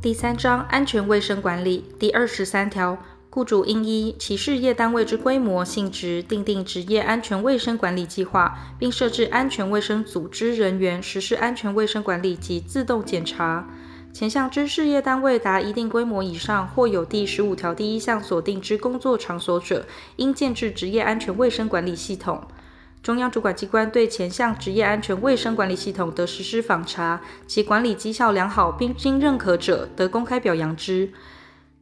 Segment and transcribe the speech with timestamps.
[0.00, 2.96] 第三章安全卫生管理第二十三条，
[3.30, 13.68] 雇主应依其事业单位之规模、性质，订定职业安全卫生管理计划，并设置安全卫生组织人员实施安全卫生管理及自动检查。
[14.12, 19.84] 前项之事业单位达一定规模以上，或有第十五条第一项所定之工作场所者，
[20.14, 22.46] 应建置职业安全卫生管理系统。
[23.08, 31.10] 中央主管机关对前项职业安全卫生管理系统的实施访查，其管理绩效良好并经认可者，得公开表扬之。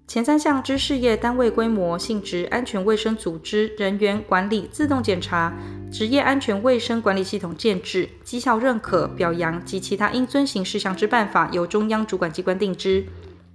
[0.07, 5.53] 前三项之事业单位规模、性质、安全卫生组织、人员管理、自动检查、
[5.91, 13.05] 职业安全卫生管理系统建置、绩效认可、表扬及其他应遵行事项之办法，由中央主管机关定之。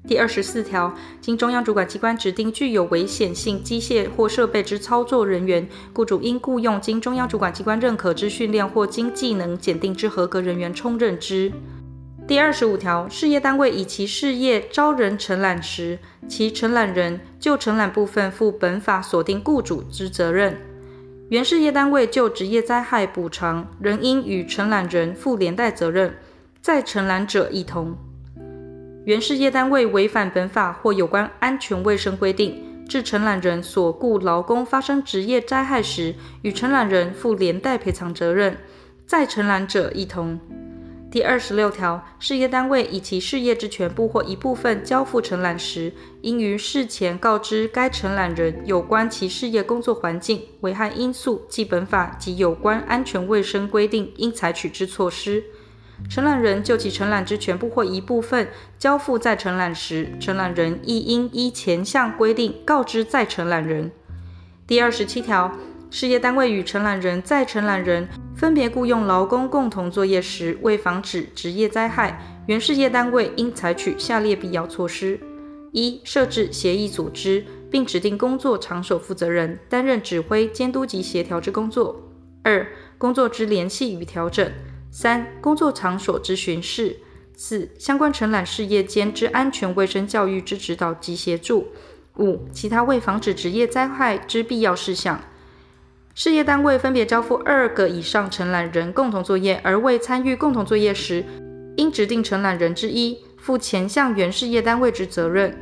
[0.08, 11.52] 第二十四条，经中央主管机关指定具有危险性机械或设备之操作人员，雇主应雇用经中央主管机关认可之训练或经技能检定之合格人员充任之。
[12.28, 20.54] 第二十五条，事业单位以其事业招人承揽时，其承揽人就承揽部分负本法所定雇主之责任；
[21.30, 26.16] 原事业单位就职业灾害补偿，仍应与承揽人负连带责任，
[26.60, 27.96] 再承揽者亦同。
[29.04, 38.58] 原事业单位违反本法或有关安全卫生规定，致承揽人所雇劳工发生职业灾害时，与承揽人负连带赔偿责任，
[39.08, 40.40] 再承揽者亦同。
[41.10, 55.44] 第二十六条，事业单位以其事业之全部或一部分交付承揽时，应于事前告知该承揽人有关其事业工作环境危害因素及本法及有关安全卫生规定应采取之措施。
[56.10, 63.92] 承揽人就其承揽之全部或一部分交付再承揽时，承揽人亦应依前项规定告知再承揽人。
[64.68, 65.58] 第二十七条，
[65.90, 75.20] 事业单位与承揽人、再承揽人分别雇佣劳工共同作业时，为防止职业灾害，原事业单位应采取下列必要措施：
[75.72, 81.96] 一、设置协议组织，并指定工作场所负责人担任指挥、监督及协调之工作；
[82.44, 82.68] 二、
[82.98, 84.52] 工作之联系与调整。
[84.92, 86.98] 三、工作场所之巡视；
[87.34, 91.64] 四、相关承揽事业间之安全卫生教育之指导及协助；
[92.18, 95.22] 五、其他为防止职业灾害之必要事项。
[96.14, 101.24] 事业单位分别交付二个以上承揽人共同作业，而未参与共同作业时，
[101.78, 105.58] 应指定承揽人之一负前项原事业单位之责任。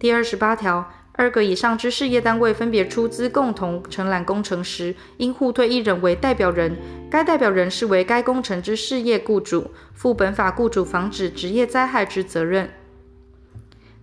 [0.00, 0.92] 第二十八条。
[1.14, 6.74] 二个以上之事业单位分别出资共同承揽工程时，应互推一人为代表人，
[7.10, 12.70] 该代表人视为该工程之事业雇主，负本法雇主防止职业灾害之责任。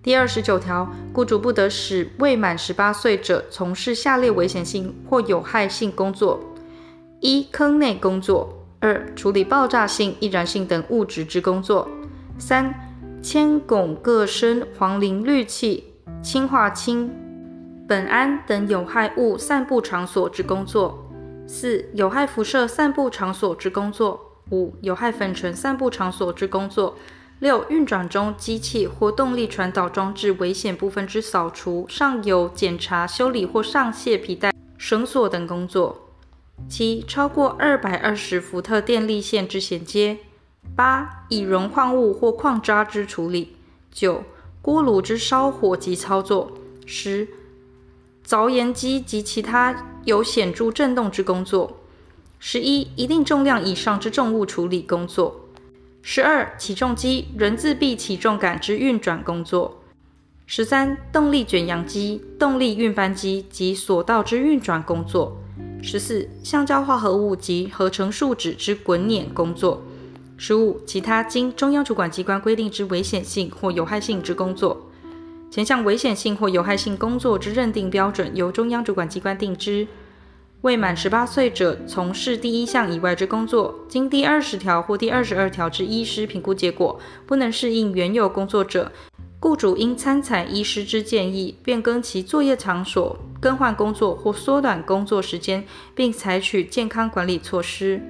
[0.03, 6.40] 第二十九条，雇主不得使未满十八岁者从事下列危险性或有害性工作：
[7.20, 8.47] 一、坑内工作；
[8.80, 11.86] 二、处理爆炸性、易燃性等物质之工作；
[12.38, 12.74] 三、
[13.22, 15.88] 铅汞铬砷黄磷氯气。
[16.22, 17.09] 氢化氢、
[17.88, 20.94] 苯胺等有害物散布场所之工作；
[21.47, 24.19] 四、有害辐射散布场所之工作；
[24.52, 26.94] 五、有害粉尘散布场所之工作；
[27.40, 35.96] 六、运转中机器或动力传导装置危险部分之扫除、上油、检查、修理或上卸皮带、绳索等工作；
[36.68, 40.18] 七、超过二百二十伏特电力线之衔接；
[40.75, 43.56] 八、以熔矿物或矿渣之处理；
[43.90, 44.25] 九、
[44.62, 46.52] 锅炉之烧火及操作，
[46.86, 47.28] 十、
[48.28, 51.78] 凿岩机及其他有显著震动之工作；
[52.40, 55.34] 十一、一定重量以上之重物处理工作；
[56.02, 59.80] 十二、起重机、人字臂起重杆之运转工作；
[60.46, 65.38] 十三、动力卷扬机、动力运搬机及索道之运转工作；
[65.81, 69.81] 十四、橡胶化合物及合成树脂之滚碾工作。
[70.41, 74.89] 十五，其他经中央主管机关规定之危险性或有害性之工作，
[75.51, 79.85] 前项危险性或有害性工作之认定标准由中央主管机关定之。
[80.61, 88.90] 未满十八岁者从事第一项以外之工作，经第二十条或第二十二条之医师评估结果不能适应原有工作者，
[89.41, 98.02] 雇主应参采医师之建议，变更其作业场所、更换工作或缩短工作时间，并采取健康管理措施。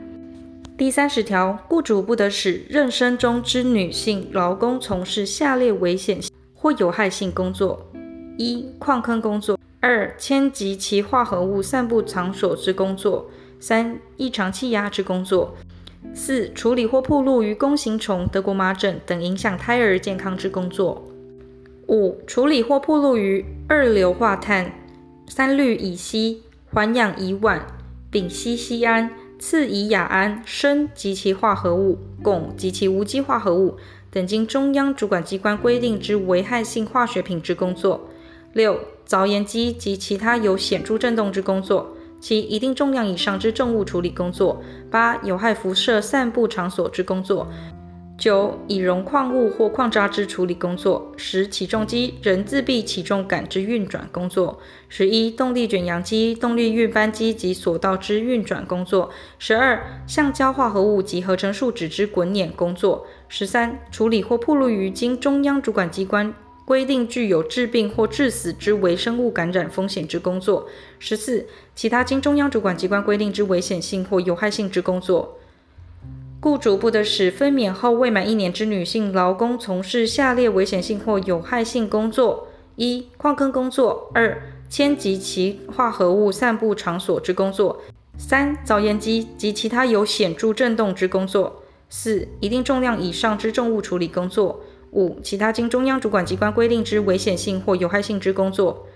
[0.80, 6.22] 第三十条，雇主不得使妊娠中之女性劳工从事下列危险
[6.54, 7.86] 或有害性工作：
[8.38, 13.26] 一、矿坑工作；二、铅及其化合物散布场所之工作；
[13.60, 15.54] 三、异常气压之工作；
[16.14, 21.04] 四、处理或暴露于弓形虫、德国麻疹等影响胎儿健康之工作；
[21.90, 24.72] 五、处理或暴露于二硫化碳、
[25.28, 26.42] 三氯乙烯、
[26.72, 27.60] 环氧乙烷、
[28.10, 29.12] 丙烯酰胺。
[29.40, 33.78] 次乙亚胺、砷及其化合物、汞及其无机化合物、
[34.12, 38.02] 等经中央主管机关规定之危害性化学品之工作；
[38.52, 38.78] 六、
[39.08, 41.86] 凿岩机及其他有显著震动之工作；
[42.20, 47.48] 七、一定重量以上之重物处理工作；八、有害辐射散布场所之工作。
[48.20, 66.34] 九、以熔矿物或矿渣之处理工作；十、起重机人自闭起重杆之运转工作；十一、动力卷扬机、动力运搬机及索道之运转工作；十二、橡胶化合物及合成树脂之滚碾工作；十三、处理或暴露于经中央主管机关
[66.66, 70.68] 规定具有致病或致死之微生物感染风险之工作；
[71.00, 75.39] 十四、其他经中央主管机关规定之危险性或有害性之工作。
[76.42, 82.48] 雇主不得使分娩后未满一年之女性劳工从事下列危险性或有害性工作：
[82.78, 87.82] 一、矿坑工作；二、铅及其化合物散布场所之工作；
[88.18, 94.62] 三、凿岩机及其他有显著震动之工作；四、一定重量以上之重物处理工作；
[94.92, 98.88] 五、其他经中央主管机关规定之危险性或有害性之工作。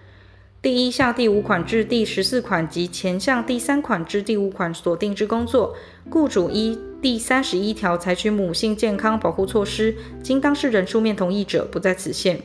[0.63, 5.75] 第一项第五款至第十四款及前项第三款至第五款所定之工作，
[6.10, 9.94] 雇主依第三十一条采取母性健康保护措施，
[10.24, 12.39] 经当事人书面同意者，不在此限。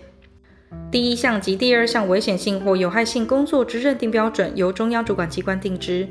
[0.91, 6.09] 第一项及第二项危险性或有害性工作之认定标准，由中央主管机关定之。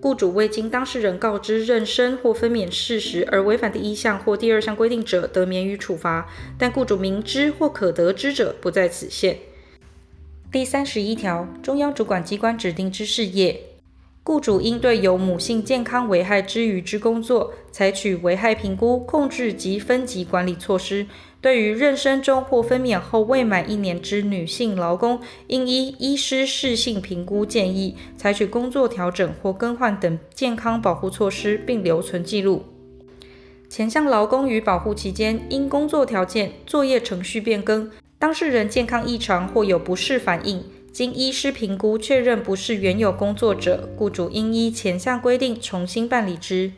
[0.00, 6.26] 雇主未经当事人告知妊娠或分娩事实而违反第一项或第二项规定者，得免予处罚；
[6.58, 9.36] 但雇主明知或可得知者，不在此限。
[10.54, 13.60] 第三十一条，中央主管机关指定之事业，
[14.22, 21.08] 雇主应对有母性健康危害之余之工作，采取危害评估、控制及分级管理措施。
[21.40, 25.18] 对于妊娠中或分娩后未满一年之女性劳工，
[25.48, 32.62] 应依医师适性评估建议，采取工作调整或更换等健康保护措施，并留存记录。
[33.68, 37.90] 前项劳工于保护期间，因工作条件、作业程序变更，
[38.24, 46.72] 当事人健康异常或有不适反应，经医师评估确认不是原有工作者，雇主应依前项规定重新办理之。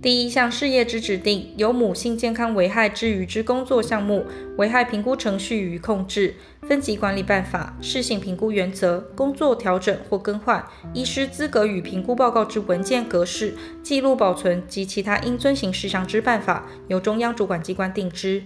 [0.00, 4.26] 第一项事业之指定，有母性健康危害之虞之工作项目，
[4.58, 10.64] 危害评估程序与控制、分级管理办法、适性评估原则、工作调整或更换、
[10.94, 18.44] 医师资格与评估报告之文件格式、记录保存及其他应遵行事项之办法，由中央主管机关定之。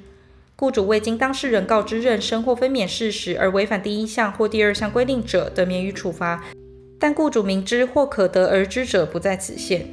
[0.62, 6.38] 雇主未经当事人告知妊娠或分娩事实而违反第一项或第二项规定者，得免予处罚；
[7.00, 9.88] 但雇主明知或可得而知者，不在此限。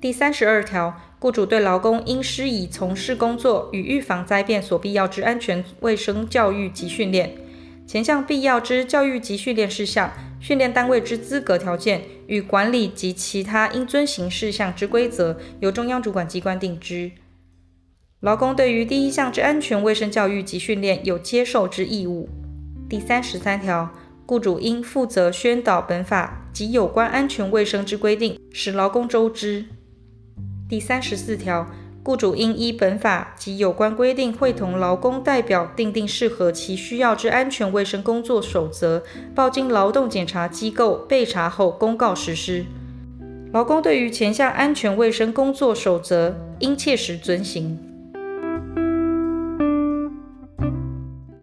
[0.00, 7.36] 第三十二条，雇主对劳工应施以从事工作与预防灾变所必要之安全卫生教育及训练。
[7.86, 17.12] 前项必要之教育及训练事项、训练单位之资格条件与管理及其他应遵行事项之规则，由中央主管机关定之。
[18.20, 22.28] 劳工对于第一项之安全卫生教育及训练有接受之义务。
[22.88, 23.90] 第三十三条，
[24.26, 29.66] 雇主应负责宣导本法及有关安全卫生之规定，使劳工周知。
[30.68, 31.68] 第三十四条，
[32.02, 42.64] 雇主应依本法及有关规定，会同劳工代表订定适合其需要之安全卫生工作守则，报经劳动检查机构备查后公告实施。
[43.52, 47.78] 劳工对于前项安全卫生工作守则，应切实遵行。